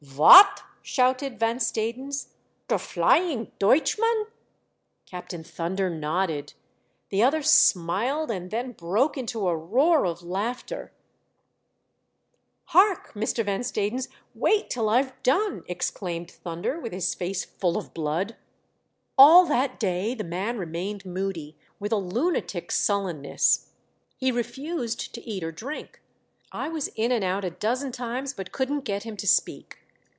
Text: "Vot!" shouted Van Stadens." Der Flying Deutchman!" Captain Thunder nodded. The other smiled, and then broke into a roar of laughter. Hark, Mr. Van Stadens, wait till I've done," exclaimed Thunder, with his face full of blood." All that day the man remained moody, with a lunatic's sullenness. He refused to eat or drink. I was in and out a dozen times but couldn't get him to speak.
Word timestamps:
"Vot!" 0.21 0.61
shouted 0.81 1.39
Van 1.39 1.57
Stadens." 1.57 2.29
Der 2.67 2.79
Flying 2.79 3.51
Deutchman!" 3.59 4.25
Captain 5.05 5.43
Thunder 5.43 5.91
nodded. 5.91 6.53
The 7.09 7.21
other 7.21 7.43
smiled, 7.43 8.31
and 8.31 8.49
then 8.49 8.71
broke 8.71 9.15
into 9.15 9.47
a 9.47 9.55
roar 9.55 10.07
of 10.07 10.23
laughter. 10.23 10.91
Hark, 12.65 13.13
Mr. 13.13 13.45
Van 13.45 13.61
Stadens, 13.61 14.09
wait 14.33 14.71
till 14.71 14.89
I've 14.89 15.21
done," 15.21 15.63
exclaimed 15.67 16.31
Thunder, 16.31 16.79
with 16.79 16.93
his 16.93 17.13
face 17.13 17.45
full 17.45 17.77
of 17.77 17.93
blood." 17.93 18.35
All 19.19 19.45
that 19.45 19.79
day 19.79 20.15
the 20.15 20.23
man 20.23 20.57
remained 20.57 21.05
moody, 21.05 21.55
with 21.79 21.91
a 21.91 21.97
lunatic's 21.97 22.75
sullenness. 22.77 23.69
He 24.17 24.31
refused 24.31 25.13
to 25.13 25.21
eat 25.27 25.43
or 25.43 25.51
drink. 25.51 26.01
I 26.51 26.69
was 26.69 26.87
in 26.95 27.11
and 27.11 27.23
out 27.23 27.45
a 27.45 27.51
dozen 27.51 27.91
times 27.91 28.33
but 28.33 28.51
couldn't 28.51 28.81
get 28.81 29.03
him 29.03 29.15
to 29.17 29.27
speak. 29.27 29.77